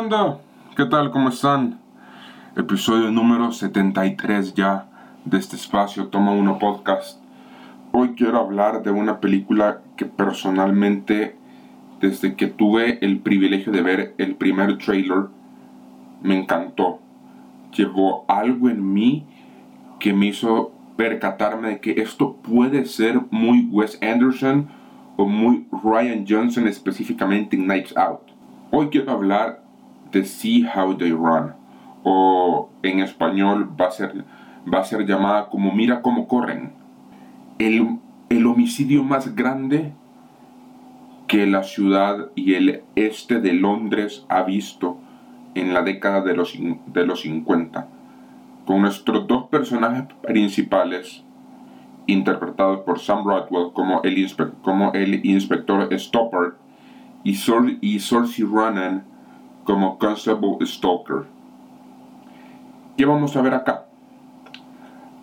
banda? 0.00 0.38
¿Qué 0.76 0.86
tal? 0.86 1.10
¿Cómo 1.10 1.28
están? 1.28 1.78
Episodio 2.56 3.10
número 3.10 3.52
73 3.52 4.54
ya 4.54 4.86
de 5.26 5.36
este 5.36 5.56
espacio 5.56 6.06
Toma 6.06 6.32
Uno 6.32 6.58
Podcast. 6.58 7.20
Hoy 7.92 8.14
quiero 8.16 8.38
hablar 8.38 8.82
de 8.82 8.92
una 8.92 9.20
película 9.20 9.82
que 9.98 10.06
personalmente, 10.06 11.36
desde 12.00 12.34
que 12.34 12.46
tuve 12.46 12.98
el 13.04 13.18
privilegio 13.18 13.72
de 13.72 13.82
ver 13.82 14.14
el 14.16 14.36
primer 14.36 14.78
trailer, 14.78 15.26
me 16.22 16.38
encantó. 16.38 17.00
Llevó 17.76 18.24
algo 18.26 18.70
en 18.70 18.94
mí 18.94 19.26
que 19.98 20.14
me 20.14 20.28
hizo 20.28 20.72
percatarme 20.96 21.68
de 21.68 21.80
que 21.80 22.00
esto 22.00 22.36
puede 22.36 22.86
ser 22.86 23.20
muy 23.30 23.68
Wes 23.70 23.98
Anderson 24.00 24.66
o 25.18 25.26
muy 25.26 25.66
Ryan 25.84 26.24
Johnson 26.26 26.66
específicamente 26.66 27.54
en 27.54 27.64
Knives 27.64 27.94
Out. 27.98 28.30
Hoy 28.70 28.88
quiero 28.88 29.12
hablar 29.12 29.59
de 30.12 30.24
See 30.24 30.66
How 30.66 30.96
They 30.96 31.10
Run, 31.10 31.54
o 32.02 32.70
en 32.82 33.00
español 33.00 33.70
va 33.80 33.86
a 33.86 33.90
ser, 33.90 34.24
va 34.72 34.80
a 34.80 34.84
ser 34.84 35.06
llamada 35.06 35.48
como 35.48 35.72
Mira 35.72 36.02
cómo 36.02 36.26
corren. 36.26 36.72
El, 37.58 37.98
el 38.28 38.46
homicidio 38.46 39.04
más 39.04 39.34
grande 39.34 39.92
que 41.26 41.46
la 41.46 41.62
ciudad 41.62 42.30
y 42.34 42.54
el 42.54 42.82
este 42.96 43.40
de 43.40 43.52
Londres 43.52 44.24
ha 44.28 44.42
visto 44.42 44.98
en 45.54 45.74
la 45.74 45.82
década 45.82 46.22
de 46.22 46.34
los, 46.34 46.58
de 46.86 47.06
los 47.06 47.20
50, 47.20 47.86
con 48.66 48.82
nuestros 48.82 49.26
dos 49.26 49.44
personajes 49.48 50.04
principales 50.22 51.24
interpretados 52.06 52.80
por 52.80 52.98
Sam 52.98 53.24
Rockwell 53.24 53.72
como 53.72 54.02
el, 54.02 54.26
como 54.62 54.92
el 54.92 55.24
inspector 55.24 55.88
Stopper 55.98 56.54
y, 57.24 57.34
Sor 57.34 57.72
y 57.80 57.98
Saoirse 58.00 58.44
Ronan 58.44 59.04
como 59.64 59.98
Constable 59.98 60.56
Stalker. 60.64 61.24
¿Qué 62.96 63.04
vamos 63.04 63.36
a 63.36 63.42
ver 63.42 63.54
acá? 63.54 63.86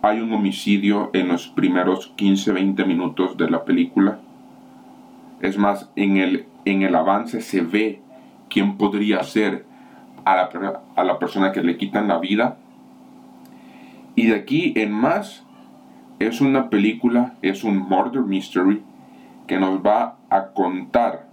Hay 0.02 0.20
un 0.20 0.32
homicidio 0.32 1.10
en 1.12 1.28
los 1.28 1.48
primeros 1.48 2.14
15-20 2.16 2.86
minutos 2.86 3.36
de 3.36 3.50
la 3.50 3.64
película. 3.64 4.18
Es 5.40 5.58
más, 5.58 5.90
en 5.96 6.16
el, 6.16 6.46
en 6.64 6.82
el 6.82 6.94
avance 6.94 7.40
se 7.40 7.60
ve 7.60 8.00
quién 8.48 8.76
podría 8.76 9.22
ser 9.22 9.64
a 10.24 10.36
la, 10.36 10.82
a 10.96 11.04
la 11.04 11.18
persona 11.18 11.52
que 11.52 11.62
le 11.62 11.76
quitan 11.76 12.08
la 12.08 12.18
vida. 12.18 12.56
Y 14.14 14.26
de 14.26 14.36
aquí 14.36 14.72
en 14.76 14.92
más, 14.92 15.44
es 16.18 16.40
una 16.40 16.70
película, 16.70 17.34
es 17.42 17.62
un 17.62 17.78
murder 17.78 18.22
mystery 18.22 18.82
que 19.46 19.58
nos 19.58 19.80
va 19.84 20.16
a 20.30 20.48
contar 20.48 21.27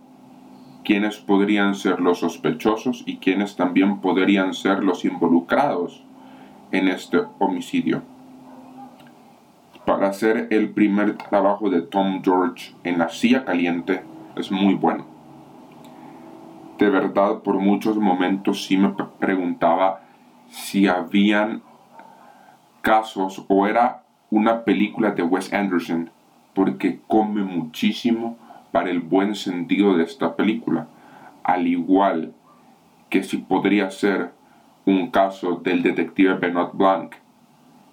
quiénes 0.86 1.18
podrían 1.18 1.76
ser 1.76 2.00
los 2.00 2.20
sospechosos 2.20 3.04
y 3.06 3.18
quiénes 3.18 3.58
también 3.58 4.00
podrían 4.00 4.54
ser 4.54 4.84
los 4.84 5.04
involucrados 5.04 6.04
en 6.72 6.88
este 6.88 7.22
homicidio. 7.40 8.04
Para 9.86 10.08
hacer 10.08 10.48
el 10.52 10.70
primer 10.70 11.18
trabajo 11.18 11.70
de 11.70 11.82
Tom 11.82 12.22
George 12.24 12.74
en 12.84 13.00
la 13.00 13.10
silla 13.10 13.44
caliente 13.44 14.04
es 14.38 14.52
muy 14.52 14.76
bueno. 14.76 15.06
De 16.78 16.90
verdad, 16.90 17.40
por 17.40 17.60
muchos 17.60 17.98
momentos 17.98 18.66
sí 18.66 18.78
me 18.78 18.94
preguntaba 19.20 20.02
si 20.50 20.88
habían 20.88 21.62
casos 22.82 23.44
o 23.48 23.68
era 23.68 24.04
una 24.30 24.64
película 24.64 25.12
de 25.12 25.24
Wes 25.24 25.54
Anderson, 25.54 26.10
porque 26.54 27.00
come 27.08 27.44
muchísimo 27.44 28.38
para 28.76 28.90
el 28.90 29.00
buen 29.00 29.36
sentido 29.36 29.96
de 29.96 30.04
esta 30.04 30.36
película, 30.36 30.88
al 31.44 31.66
igual 31.66 32.34
que 33.10 33.24
si 33.24 33.38
podría 33.38 33.90
ser 33.90 34.34
un 34.86 35.12
caso 35.12 35.62
del 35.64 35.82
detective 35.82 36.34
Benoit 36.34 36.74
Blanc 36.74 37.16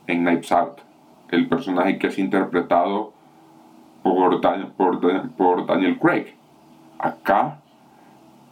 en 0.09 0.25
Knives 0.25 0.51
Out, 0.51 0.81
el 1.29 1.49
personaje 1.49 1.99
que 1.99 2.09
es 2.09 2.19
interpretado 2.19 3.13
por, 4.03 4.41
por, 4.41 5.67
Daniel 5.67 6.01
Craig. 6.01 6.35
Acá, 6.99 7.61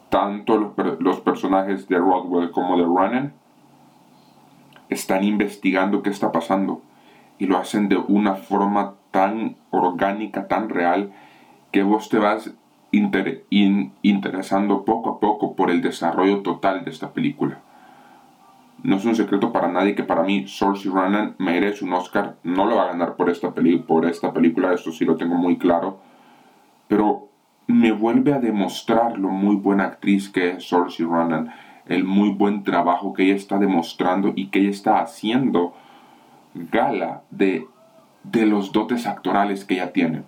tanto 0.09 0.57
los, 0.57 1.01
los 1.01 1.19
personajes 1.23 1.89
de 1.89 1.99
Rodwell 1.99 2.53
como 2.53 2.77
de 2.77 2.85
Ronan 2.85 3.33
están 4.89 5.25
investigando 5.25 6.05
qué 6.05 6.11
está 6.11 6.31
pasando 6.31 6.81
y 7.41 7.47
lo 7.47 7.59
hacen 7.59 7.89
de 7.89 7.97
una 7.97 8.37
forma 8.37 8.95
tan 9.11 9.57
orgánica, 9.73 10.47
tan 10.47 10.69
real, 10.69 11.11
que 11.71 11.83
vos 11.83 12.09
te 12.09 12.19
vas 12.19 12.53
interesando 12.93 14.85
poco 14.85 15.11
a 15.11 15.21
poco 15.21 15.55
por 15.55 15.71
el 15.71 15.81
desarrollo 15.81 16.41
total 16.41 16.85
de 16.85 16.91
esta 16.91 17.13
película. 17.13 17.61
No 18.83 18.97
es 18.97 19.05
un 19.05 19.15
secreto 19.15 19.53
para 19.53 19.69
nadie 19.69 19.95
que 19.95 20.05
para 20.05 20.23
mí 20.23 20.49
Saoirse 20.49 20.89
Ronan 20.89 21.35
merece 21.39 21.85
un 21.85 21.93
Oscar. 21.93 22.37
No 22.43 22.67
lo 22.67 22.77
va 22.77 22.85
a 22.85 22.93
ganar 22.93 23.15
por 23.15 23.29
esta, 23.31 23.53
por 23.87 24.07
esta 24.07 24.33
película, 24.33 24.73
esto 24.73 24.91
sí 24.91 25.05
lo 25.05 25.17
tengo 25.17 25.35
muy 25.35 25.59
claro. 25.59 25.99
Pero 26.89 27.29
me 27.67 27.93
vuelve 27.93 28.33
a 28.33 28.41
demostrar 28.41 29.19
lo 29.19 29.29
muy 29.29 29.57
buena 29.57 29.85
actriz 29.85 30.29
que 30.31 30.53
es 30.53 30.69
Saoirse 30.69 31.05
Ronan. 31.05 31.53
El 31.87 32.05
muy 32.05 32.31
buen 32.31 32.65
trabajo 32.65 33.13
que 33.13 33.25
ella 33.25 33.35
está 33.35 33.59
demostrando 33.59 34.33
y 34.35 34.47
que 34.47 34.61
ella 34.61 34.71
está 34.71 35.01
haciendo 35.01 35.75
gala 36.55 37.23
de, 37.31 37.67
de 38.25 38.47
los 38.47 38.73
dotes 38.73 39.07
actorales 39.07 39.65
que 39.65 39.75
ella 39.75 39.93
tiene 39.93 40.23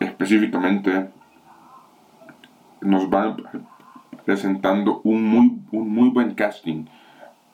específicamente 0.00 1.10
nos 2.80 3.08
van 3.08 3.36
presentando 4.24 5.00
un 5.04 5.24
muy, 5.24 5.58
un 5.72 5.88
muy 5.88 6.10
buen 6.10 6.34
casting. 6.34 6.86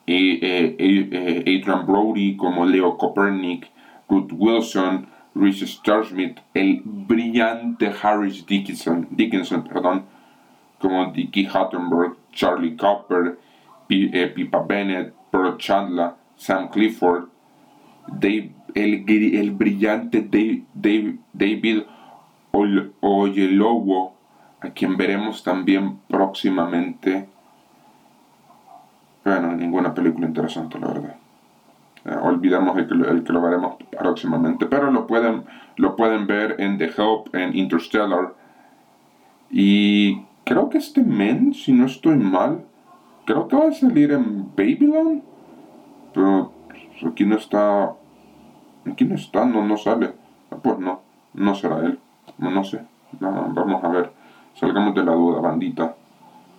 Eh, 0.06 0.76
eh, 0.78 1.40
Adrian 1.40 1.86
Brody 1.86 2.36
como 2.36 2.66
Leo 2.66 2.96
Copernic, 2.98 3.70
Ruth 4.08 4.32
Wilson, 4.32 5.06
Reese 5.34 5.66
Starsmith, 5.66 6.40
el 6.54 6.82
brillante 6.84 7.92
Harris 8.02 8.44
Dickinson, 8.44 9.08
Dickinson 9.10 9.64
perdón, 9.64 10.04
como 10.78 11.12
Dickie 11.12 11.46
Hattenberg, 11.46 12.16
Charlie 12.32 12.76
Copper, 12.76 13.38
P, 13.86 14.10
eh, 14.12 14.34
Bennett, 14.66 15.14
Pearl 15.30 15.56
Chandler, 15.56 16.12
Sam 16.36 16.68
Clifford, 16.68 17.28
el, 18.20 19.50
brillante 19.52 20.22
Dave, 20.22 21.16
David 21.32 21.82
Oyelowo, 22.52 24.14
a 24.60 24.70
quien 24.70 24.96
veremos 24.96 25.42
también 25.42 25.98
próximamente. 26.08 27.28
Bueno, 29.24 29.52
ninguna 29.54 29.94
película 29.94 30.26
interesante, 30.26 30.78
la 30.78 30.88
verdad. 30.88 31.16
Eh, 32.04 32.16
olvidamos 32.20 32.76
el 32.78 32.88
que, 32.88 32.94
el 32.94 33.24
que, 33.24 33.32
lo 33.32 33.40
veremos 33.40 33.76
próximamente, 33.90 34.66
pero 34.66 34.90
lo 34.90 35.06
pueden, 35.06 35.44
lo 35.76 35.94
pueden 35.94 36.26
ver 36.26 36.56
en 36.58 36.78
The 36.78 36.86
Help, 36.86 37.34
en 37.34 37.56
Interstellar. 37.56 38.34
Y 39.50 40.22
creo 40.44 40.68
que 40.68 40.78
este 40.78 41.02
men, 41.02 41.54
si 41.54 41.72
no 41.72 41.86
estoy 41.86 42.16
mal, 42.16 42.64
creo 43.24 43.46
que 43.46 43.56
va 43.56 43.68
a 43.68 43.72
salir 43.72 44.12
en 44.12 44.48
Babylon, 44.56 45.22
pero 46.12 46.52
aquí 47.06 47.24
no 47.24 47.36
está, 47.36 47.92
aquí 48.90 49.04
no 49.04 49.14
está, 49.14 49.44
no, 49.44 49.64
no 49.64 49.76
sale. 49.76 50.12
Pues 50.62 50.78
no, 50.78 51.00
no 51.34 51.54
será 51.54 51.78
él. 51.80 51.98
No, 52.50 52.64
sé. 52.64 52.84
vamos 53.20 53.84
a 53.84 53.88
ver. 53.88 54.12
Salgamos 54.54 54.94
de 54.96 55.04
la 55.04 55.12
duda, 55.12 55.40
bandita. 55.40 55.94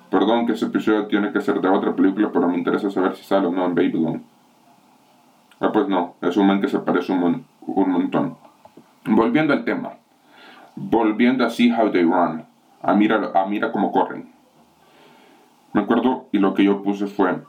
Perdón 0.10 0.46
que 0.46 0.54
ese 0.54 0.68
episodio 0.68 1.08
tiene 1.08 1.32
que 1.34 1.42
ser 1.42 1.60
de 1.60 1.68
otra 1.68 1.94
película, 1.94 2.30
pero 2.32 2.48
me 2.48 2.58
interesa 2.58 2.90
saber 2.90 3.16
si 3.16 3.24
sale 3.24 3.48
o 3.48 3.52
no 3.52 3.66
en 3.66 3.76
Babylon. 3.76 4.24
Ah, 5.60 5.72
pues 5.74 5.88
no, 5.90 6.16
es 6.22 6.38
un 6.38 6.48
man 6.48 6.62
que 6.62 6.70
se 6.70 6.80
parece 6.80 7.12
un, 7.12 7.46
un 7.68 7.90
montón. 7.90 8.38
Volviendo 9.06 9.52
al 9.52 9.66
tema. 9.66 9.94
Volviendo 10.76 11.46
a 11.46 11.50
See 11.50 11.72
How 11.72 11.92
They 11.92 12.04
Run. 12.04 12.46
A 12.82 12.94
mira, 12.94 13.32
a 13.34 13.46
mira 13.46 13.72
cómo 13.72 13.92
corren. 13.92 14.32
Me 15.74 15.82
acuerdo 15.82 16.28
y 16.32 16.38
lo 16.38 16.54
que 16.54 16.64
yo 16.64 16.82
puse 16.82 17.08
fue, 17.08 17.42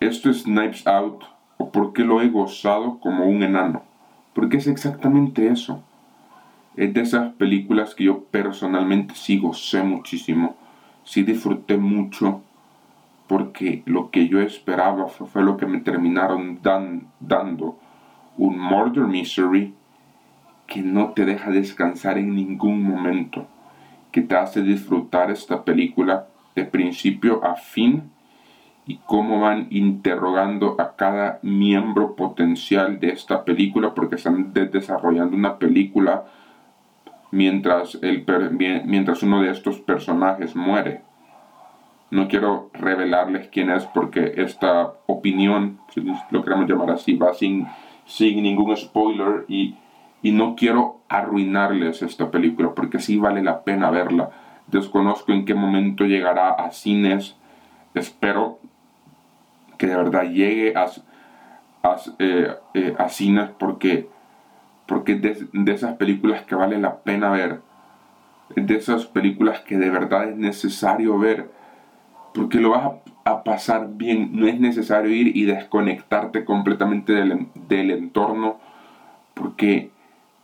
esto 0.00 0.30
es 0.30 0.44
Knives 0.44 0.86
Out 0.86 1.24
o 1.58 1.70
por 1.70 1.92
qué 1.92 2.02
lo 2.02 2.20
he 2.22 2.28
gozado 2.28 2.98
como 2.98 3.26
un 3.26 3.42
enano. 3.42 3.82
Porque 4.34 4.56
es 4.56 4.66
exactamente 4.66 5.48
eso 5.48 5.84
es 6.78 6.94
de 6.94 7.00
esas 7.00 7.32
películas 7.34 7.96
que 7.96 8.04
yo 8.04 8.22
personalmente 8.26 9.16
sigo, 9.16 9.52
sé 9.52 9.82
muchísimo, 9.82 10.56
sí 11.02 11.24
disfruté 11.24 11.76
mucho 11.76 12.42
porque 13.26 13.82
lo 13.84 14.12
que 14.12 14.28
yo 14.28 14.40
esperaba 14.40 15.08
fue, 15.08 15.42
lo 15.42 15.56
que 15.56 15.66
me 15.66 15.80
terminaron 15.80 16.60
dando, 16.62 17.78
un 18.36 18.60
murder 18.60 19.04
mystery 19.04 19.74
que 20.68 20.82
no 20.82 21.08
te 21.14 21.24
deja 21.24 21.50
descansar 21.50 22.16
en 22.16 22.36
ningún 22.36 22.84
momento, 22.84 23.48
que 24.12 24.22
te 24.22 24.36
hace 24.36 24.62
disfrutar 24.62 25.32
esta 25.32 25.64
película 25.64 26.28
de 26.54 26.64
principio 26.64 27.44
a 27.44 27.56
fin 27.56 28.12
y 28.86 28.98
cómo 29.04 29.40
van 29.40 29.66
interrogando 29.70 30.76
a 30.78 30.94
cada 30.94 31.40
miembro 31.42 32.14
potencial 32.14 33.00
de 33.00 33.10
esta 33.10 33.44
película 33.44 33.94
porque 33.94 34.14
están 34.14 34.52
desarrollando 34.52 35.36
una 35.36 35.58
película 35.58 36.24
mientras, 37.30 37.98
el, 38.02 38.24
mientras 38.84 39.22
uno 39.22 39.42
de 39.42 39.50
estos 39.50 39.80
personajes 39.80 40.56
muere. 40.56 41.02
No 42.10 42.28
quiero 42.28 42.70
revelarles 42.72 43.48
quién 43.48 43.70
es 43.70 43.84
porque 43.86 44.34
esta 44.36 44.94
opinión, 45.06 45.78
si 45.92 46.02
lo 46.30 46.42
queremos 46.42 46.68
llamar 46.68 46.90
así, 46.92 47.16
va 47.16 47.34
sin, 47.34 47.66
sin 48.06 48.42
ningún 48.42 48.74
spoiler 48.76 49.44
y, 49.46 49.76
y 50.22 50.32
no 50.32 50.56
quiero 50.56 51.00
arruinarles 51.08 52.02
esta 52.02 52.30
película 52.30 52.74
porque 52.74 52.98
sí 52.98 53.18
vale 53.18 53.42
la 53.42 53.62
pena 53.62 53.90
verla. 53.90 54.30
Desconozco 54.66 55.32
en 55.32 55.44
qué 55.44 55.54
momento 55.54 56.04
llegará 56.04 56.50
a 56.50 56.70
cines. 56.70 57.36
Espero 57.94 58.58
que 59.78 59.86
de 59.86 59.96
verdad 59.96 60.24
llegue 60.24 60.74
a, 60.76 60.86
eh, 62.18 62.54
eh, 62.74 62.94
a 62.98 63.08
cines 63.08 63.50
porque, 63.58 64.08
porque 64.88 65.14
de, 65.14 65.46
de 65.52 65.72
esas 65.72 65.94
películas 65.96 66.42
que 66.42 66.56
vale 66.56 66.78
la 66.78 66.96
pena 67.02 67.30
ver. 67.30 67.60
De 68.56 68.74
esas 68.74 69.04
películas 69.06 69.60
que 69.60 69.76
de 69.76 69.90
verdad 69.90 70.30
es 70.30 70.36
necesario 70.36 71.18
ver 71.18 71.50
porque 72.38 72.60
lo 72.60 72.70
vas 72.70 72.92
a, 73.24 73.44
pasar 73.44 73.90
bien. 73.94 74.30
No 74.32 74.46
es 74.46 74.58
necesario 74.58 75.10
ir 75.10 75.36
y 75.36 75.44
desconectarte 75.44 76.44
completamente 76.44 77.12
del, 77.12 77.48
del, 77.68 77.90
entorno, 77.90 78.58
porque, 79.34 79.90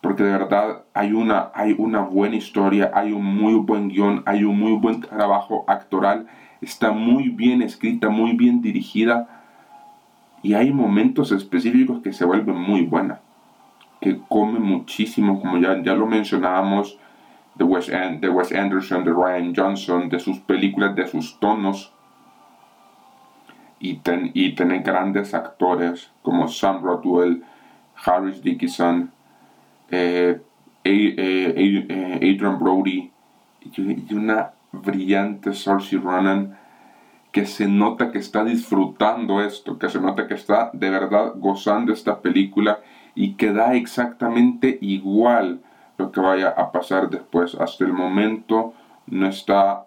porque 0.03 0.23
de 0.23 0.33
verdad 0.33 0.83
hay 0.93 1.13
una, 1.13 1.51
hay 1.55 1.75
una 1.79 2.01
buena 2.01 2.37
historia, 2.37 2.91
hay 2.95 3.13
un 3.13 3.25
muy 3.25 3.55
buen 3.55 3.89
guion, 3.89 4.23
hay 4.27 4.45
un 4.45 4.59
muy 4.59 4.73
buen 4.73 5.01
trabajo 5.01 5.65
actoral, 5.67 6.27
está 6.61 6.93
muy 6.93 7.31
bien 7.31 7.63
escrita, 7.63 8.11
muy 8.11 8.33
bien 8.33 8.61
dirigida, 8.61 9.43
y 10.43 10.53
hay 10.53 10.71
momentos 10.71 11.33
específicos 11.33 12.03
que 12.03 12.13
se 12.13 12.27
vuelven 12.27 12.57
muy 12.57 12.83
buena, 12.83 13.21
que 14.05 14.21
come 14.29 14.59
muchísimo, 14.59 15.41
como 15.41 15.57
ya, 15.57 15.83
ya 15.83 15.95
lo 15.95 16.07
mencionábamos 16.07 16.99
de 17.55 17.65
Wes, 17.65 17.87
de 17.87 18.29
Wes 18.29 18.53
Anderson, 18.53 19.03
de 19.03 19.13
Ryan 19.13 19.55
Johnson, 19.57 20.11
de 20.11 20.21
sus 20.21 20.41
películas, 20.41 20.95
de 20.95 21.07
sus 21.07 21.41
tonos. 21.41 21.91
Y, 23.81 23.95
ten, 23.97 24.31
y 24.35 24.53
grandes 24.53 25.33
actores 25.33 26.11
como 26.21 26.49
Sam 26.49 26.83
Rockwell, 26.83 27.45
Harris 28.05 28.43
Dickinson, 28.43 29.11
eh, 29.91 30.39
eh, 30.85 31.15
eh, 31.17 32.17
Adrian 32.17 32.59
Brody 32.59 33.11
y 33.63 34.15
una 34.15 34.51
brillante 34.71 35.55
Saoirse 35.55 35.97
Ronan 35.97 36.59
que 37.33 37.47
se 37.47 37.67
nota 37.67 38.13
que 38.13 38.19
está 38.19 38.45
disfrutando 38.45 39.41
esto, 39.41 39.79
que 39.79 39.89
se 39.89 39.99
nota 39.99 40.27
que 40.27 40.35
está 40.35 40.71
de 40.75 40.91
verdad 40.91 41.33
gozando 41.37 41.93
esta 41.93 42.21
película 42.21 42.81
y 43.15 43.35
que 43.35 43.53
da 43.53 43.75
exactamente 43.75 44.79
igual 44.81 45.61
lo 45.99 46.11
que 46.11 46.21
vaya 46.21 46.49
a 46.49 46.73
pasar 46.73 47.11
después. 47.11 47.55
Hasta 47.55 47.85
el 47.85 47.93
momento 47.93 48.75
no 49.07 49.27
está 49.27 49.87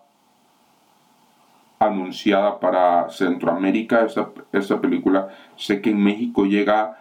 anunciada 1.79 2.59
para 2.59 3.09
Centroamérica 3.09 4.06
esta, 4.51 4.81
película. 4.81 5.29
Sé 5.56 5.81
que 5.81 5.91
en 5.91 6.03
México 6.03 6.45
llega 6.45 6.97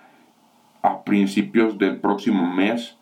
a 0.82 1.02
principios 1.02 1.78
del 1.78 2.00
próximo 2.00 2.46
mes 2.46 2.96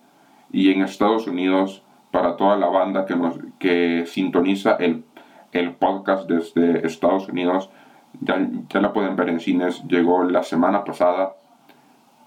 y 0.53 0.71
en 0.71 0.83
Estados 0.83 1.27
Unidos 1.27 1.83
para 2.11 2.37
toda 2.37 2.57
la 2.57 2.69
banda 2.69 3.07
que, 3.07 3.17
nos, 3.17 3.39
que 3.59 4.05
sintoniza 4.07 4.77
el, 4.77 5.05
el 5.53 5.73
podcast 5.73 6.29
desde 6.29 6.87
Estados 6.87 7.29
Unidos. 7.29 7.71
Ya, 8.21 8.49
ya 8.69 8.81
la 8.81 8.93
pueden 8.93 9.17
ver 9.17 9.31
en 9.31 9.41
cines. 9.41 9.83
Llegó 9.89 10.23
la 10.23 10.45
semana 10.45 10.85
pasada 10.85 11.35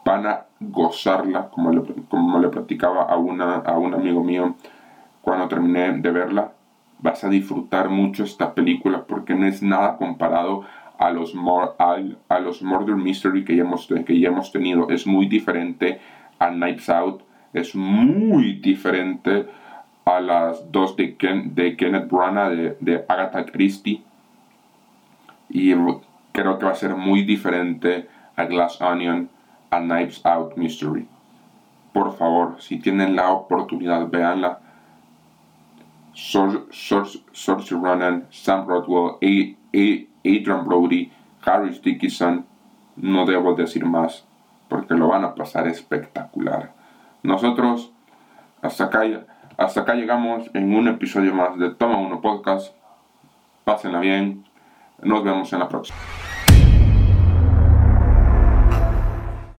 van 0.07 0.25
a 0.25 0.45
gozarla, 0.62 1.50
como 1.50 1.69
le, 1.69 1.81
como 2.07 2.39
le 2.39 2.48
platicaba 2.48 3.04
a, 3.04 3.18
una, 3.18 3.56
a 3.57 3.77
un 3.77 3.94
amigo 3.94 4.24
mío 4.24 4.56
cuando 5.21 5.50
terminé 5.50 5.92
de 5.92 6.12
verla. 6.12 6.54
Vas 7.00 7.25
a 7.25 7.30
disfrutar 7.30 7.89
mucho 7.89 8.24
esta 8.24 8.56
película 8.56 9.04
porque 9.06 9.36
no 9.36 9.45
es 9.45 9.62
nada 9.62 9.98
comparado 9.98 10.63
a 10.98 11.09
los, 11.12 11.36
a, 11.77 12.39
los 12.39 12.63
Murder 12.63 12.95
Mystery 12.95 13.44
que 13.44 13.57
ya, 13.57 13.63
hemos, 13.63 13.86
que 14.06 14.18
ya 14.18 14.30
hemos 14.30 14.51
tenido. 14.54 14.89
Es 14.89 15.06
muy 15.06 15.27
diferente 15.27 16.00
a 16.39 16.51
Nights 16.51 16.89
Out, 16.89 17.24
es 17.51 17.75
muy 17.75 18.54
diferente 18.62 19.45
a 20.06 20.21
las 20.21 20.71
dos 20.71 20.95
de, 20.95 21.18
de 21.54 21.75
Kenneth 21.75 22.09
Branagh, 22.09 22.51
de, 22.56 22.77
de 22.80 23.06
Agatha 23.09 23.45
Christie. 23.45 24.01
Y 25.50 25.74
creo 26.31 26.57
que 26.57 26.65
va 26.65 26.71
a 26.71 26.75
ser 26.75 26.95
muy 26.95 27.24
diferente 27.24 28.07
a 28.38 28.45
Glass 28.45 28.80
Onion 28.80 29.30
a 29.72 29.80
Knives 29.80 30.25
Out 30.25 30.56
Mystery. 30.58 31.08
Por 31.94 32.16
favor, 32.18 32.62
si 32.62 32.80
tienen 32.80 33.16
la 33.16 33.31
oportunidad, 33.31 34.08
véanla. 34.10 34.60
Saoirse 36.14 37.75
Ronan, 37.75 38.28
Sam 38.31 38.68
Rodwell, 38.68 39.18
Adrian 40.24 40.66
Brody, 40.66 41.12
Harris 41.44 41.81
Dickinson. 41.81 42.46
No 42.96 43.25
debo 43.25 43.54
decir 43.54 43.86
más 43.86 44.25
porque 44.68 44.96
lo 44.96 45.08
van 45.08 45.24
a 45.24 45.36
pasar 45.36 45.68
espectacular. 45.68 46.74
Nosotros 47.24 47.92
hasta 48.62 48.86
acá, 48.86 49.04
hasta 49.58 49.81
acá 49.81 49.94
llegamos 49.96 50.50
en 50.54 50.75
un 50.75 50.88
episodio 50.88 51.34
más 51.34 51.58
de 51.58 51.69
Toma 51.72 51.98
Uno 51.98 52.22
Podcast. 52.22 52.74
Pásenla 53.64 54.00
bien. 54.00 54.46
Nos 55.02 55.24
vemos 55.24 55.52
en 55.54 55.60
la 55.60 55.69
próxima. 55.69 55.98